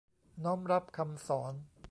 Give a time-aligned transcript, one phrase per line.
[0.43, 1.53] น้อมรับคำสอน